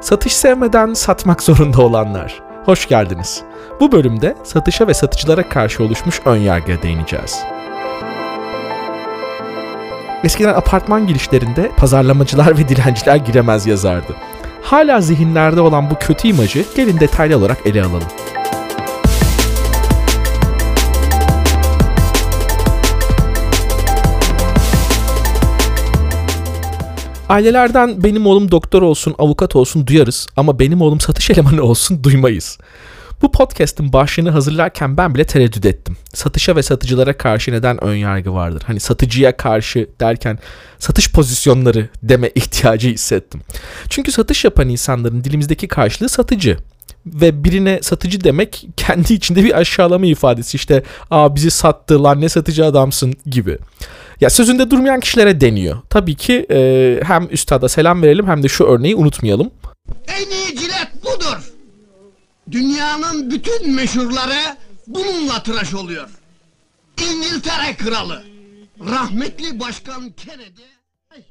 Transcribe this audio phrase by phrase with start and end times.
[0.00, 2.42] Satış sevmeden satmak zorunda olanlar.
[2.64, 3.42] Hoş geldiniz.
[3.80, 7.38] Bu bölümde satışa ve satıcılara karşı oluşmuş önyargıya değineceğiz.
[10.24, 14.16] Eskiden apartman girişlerinde pazarlamacılar ve dilenciler giremez yazardı.
[14.62, 18.08] Hala zihinlerde olan bu kötü imajı gelin detaylı olarak ele alalım.
[27.28, 32.58] Ailelerden benim oğlum doktor olsun, avukat olsun duyarız ama benim oğlum satış elemanı olsun duymayız.
[33.22, 35.96] Bu podcast'in başlığını hazırlarken ben bile tereddüt ettim.
[36.14, 38.62] Satışa ve satıcılara karşı neden ön yargı vardır?
[38.66, 40.38] Hani satıcıya karşı derken
[40.78, 43.40] satış pozisyonları deme ihtiyacı hissettim.
[43.90, 46.56] Çünkü satış yapan insanların dilimizdeki karşılığı satıcı
[47.06, 52.28] ve birine satıcı demek kendi içinde bir aşağılama ifadesi işte aa bizi sattı lan ne
[52.28, 53.58] satıcı adamsın gibi.
[54.20, 55.82] Ya sözünde durmayan kişilere deniyor.
[55.90, 59.50] Tabii ki e, hem üstada selam verelim hem de şu örneği unutmayalım.
[60.08, 61.52] En iyi cilet budur.
[62.50, 66.08] Dünyanın bütün meşhurları bununla tıraş oluyor.
[67.10, 68.22] İngiltere kralı,
[68.80, 70.62] rahmetli başkan Kennedy.
[71.14, 71.22] Ay,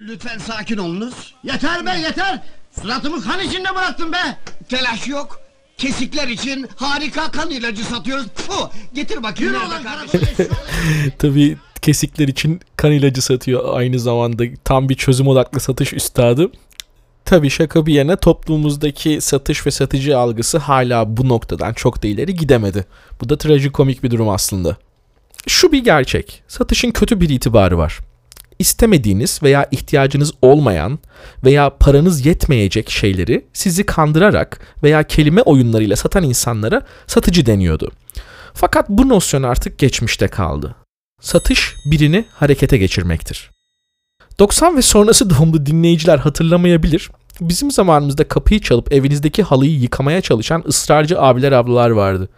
[0.00, 1.34] Lütfen sakin olunuz.
[1.44, 2.42] Yeter be yeter.
[2.80, 4.38] Suratımı kan içinde bıraktın be.
[4.68, 5.40] Telaş yok.
[5.78, 8.26] Kesikler için harika kan ilacı satıyoruz.
[8.26, 10.48] Puh, getir bakayım nerede kardeşim.
[11.18, 16.50] Tabii kesikler için kan ilacı satıyor aynı zamanda tam bir çözüm odaklı satış üstadı.
[17.24, 22.34] Tabii şaka bir yana toplumumuzdaki satış ve satıcı algısı hala bu noktadan çok da ileri
[22.34, 22.84] gidemedi.
[23.20, 24.76] Bu da trajikomik bir durum aslında.
[25.46, 26.42] Şu bir gerçek.
[26.48, 27.98] Satışın kötü bir itibarı var.
[28.58, 30.98] İstemediğiniz veya ihtiyacınız olmayan
[31.44, 37.90] veya paranız yetmeyecek şeyleri sizi kandırarak veya kelime oyunlarıyla satan insanlara satıcı deniyordu.
[38.54, 40.74] Fakat bu nosyon artık geçmişte kaldı.
[41.24, 43.50] Satış birini harekete geçirmektir.
[44.38, 47.10] 90 ve sonrası doğumlu dinleyiciler hatırlamayabilir.
[47.40, 52.28] Bizim zamanımızda kapıyı çalıp evinizdeki halıyı yıkamaya çalışan ısrarcı abiler ablalar vardı.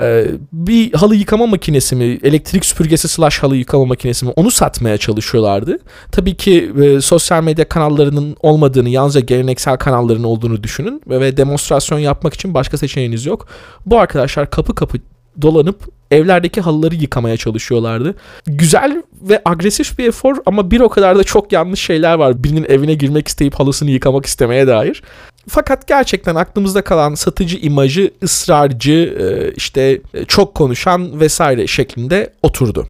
[0.00, 4.98] Ee, bir halı yıkama makinesi mi, elektrik süpürgesi slash halı yıkama makinesi mi onu satmaya
[4.98, 5.78] çalışıyorlardı.
[6.12, 12.34] Tabii ki e, sosyal medya kanallarının olmadığını, yalnızca geleneksel kanalların olduğunu düşünün ve demonstrasyon yapmak
[12.34, 13.48] için başka seçeneğiniz yok.
[13.86, 14.98] Bu arkadaşlar kapı kapı
[15.42, 18.14] dolanıp evlerdeki halıları yıkamaya çalışıyorlardı.
[18.46, 22.44] Güzel ve agresif bir efor ama bir o kadar da çok yanlış şeyler var.
[22.44, 25.02] Birinin evine girmek isteyip halısını yıkamak istemeye dair.
[25.48, 32.86] Fakat gerçekten aklımızda kalan satıcı imajı ısrarcı, e, işte e, çok konuşan vesaire şeklinde oturdu.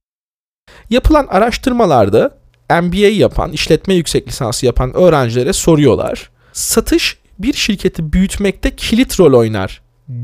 [0.90, 2.30] Yapılan araştırmalarda
[2.70, 6.30] MBA yapan, işletme yüksek lisansı yapan öğrencilere soruyorlar.
[6.52, 9.82] Satış bir şirketi büyütmekte kilit rol oynar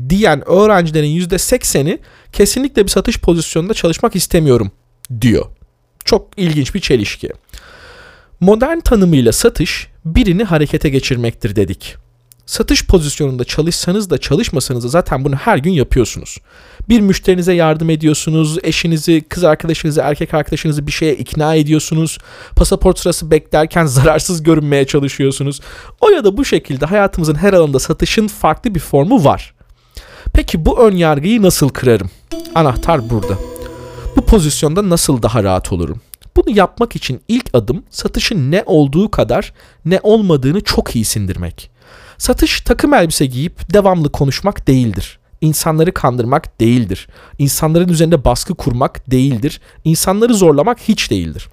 [0.09, 1.99] diyen öğrencilerin %80'i
[2.31, 4.71] kesinlikle bir satış pozisyonunda çalışmak istemiyorum
[5.21, 5.45] diyor.
[6.05, 7.29] Çok ilginç bir çelişki.
[8.39, 11.95] Modern tanımıyla satış birini harekete geçirmektir dedik.
[12.45, 16.37] Satış pozisyonunda çalışsanız da çalışmasanız da zaten bunu her gün yapıyorsunuz.
[16.89, 22.17] Bir müşterinize yardım ediyorsunuz, eşinizi, kız arkadaşınızı, erkek arkadaşınızı bir şeye ikna ediyorsunuz.
[22.55, 25.61] Pasaport sırası beklerken zararsız görünmeye çalışıyorsunuz.
[26.01, 29.56] O ya da bu şekilde hayatımızın her alanında satışın farklı bir formu var.
[30.33, 32.09] Peki bu ön yargıyı nasıl kırarım?
[32.55, 33.37] Anahtar burada.
[34.15, 36.01] Bu pozisyonda nasıl daha rahat olurum?
[36.35, 39.53] Bunu yapmak için ilk adım satışın ne olduğu kadar
[39.85, 41.69] ne olmadığını çok iyi sindirmek.
[42.17, 45.19] Satış takım elbise giyip devamlı konuşmak değildir.
[45.41, 47.07] İnsanları kandırmak değildir.
[47.39, 49.61] İnsanların üzerinde baskı kurmak değildir.
[49.83, 51.47] İnsanları zorlamak hiç değildir.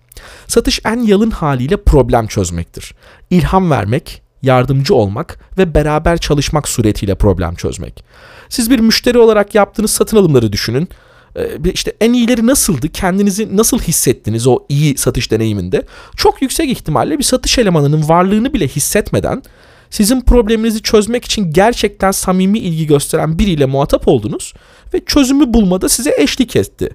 [0.47, 2.95] Satış en yalın haliyle problem çözmektir.
[3.31, 8.05] İlham vermek, yardımcı olmak ve beraber çalışmak suretiyle problem çözmek.
[8.49, 10.88] Siz bir müşteri olarak yaptığınız satın alımları düşünün.
[11.37, 12.88] Ee, işte en iyileri nasıldı?
[12.88, 15.87] Kendinizi nasıl hissettiniz o iyi satış deneyiminde?
[16.16, 19.43] Çok yüksek ihtimalle bir satış elemanının varlığını bile hissetmeden
[19.91, 24.55] sizin probleminizi çözmek için gerçekten samimi ilgi gösteren biriyle muhatap oldunuz
[24.94, 26.91] ve çözümü bulmada size eşlik etti.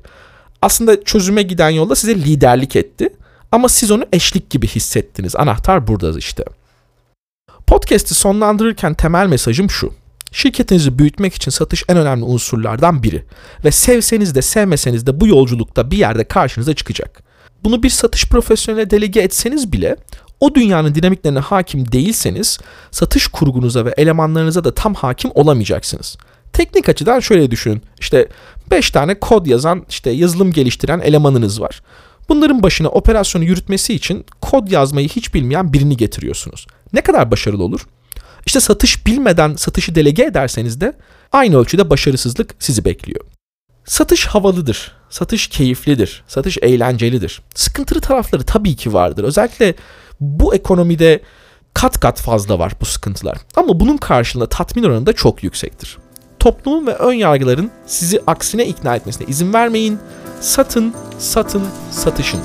[0.62, 3.10] Aslında çözüme giden yolda size liderlik etti
[3.52, 5.36] ama siz onu eşlik gibi hissettiniz.
[5.36, 6.44] Anahtar burada işte.
[7.70, 9.94] Podcast'i sonlandırırken temel mesajım şu.
[10.32, 13.26] Şirketinizi büyütmek için satış en önemli unsurlardan biri
[13.66, 17.24] ve sevseniz de sevmeseniz de bu yolculukta bir yerde karşınıza çıkacak.
[17.64, 19.96] Bunu bir satış profesyoneline delege etseniz bile
[20.40, 22.60] o dünyanın dinamiklerine hakim değilseniz
[22.92, 26.18] satış kurgunuza ve elemanlarınıza da tam hakim olamayacaksınız.
[26.54, 27.82] Teknik açıdan şöyle düşünün.
[28.00, 28.28] İşte
[28.72, 31.82] 5 tane kod yazan, işte yazılım geliştiren elemanınız var.
[32.30, 36.68] Bunların başına operasyonu yürütmesi için kod yazmayı hiç bilmeyen birini getiriyorsunuz.
[36.94, 37.88] Ne kadar başarılı olur?
[38.46, 40.94] İşte satış bilmeden satışı delege ederseniz de
[41.32, 43.26] aynı ölçüde başarısızlık sizi bekliyor.
[43.86, 44.92] Satış havalıdır.
[45.10, 46.24] Satış keyiflidir.
[46.28, 47.42] Satış eğlencelidir.
[47.56, 49.24] Sıkıntılı tarafları tabii ki vardır.
[49.24, 49.76] Özellikle
[50.20, 51.22] bu ekonomide
[51.74, 53.38] kat kat fazla var bu sıkıntılar.
[53.56, 55.98] Ama bunun karşılığında tatmin oranı da çok yüksektir.
[56.40, 60.00] Toplumun ve ön yargıların sizi aksine ikna etmesine izin vermeyin.
[60.42, 62.40] Satın, satın, satışın.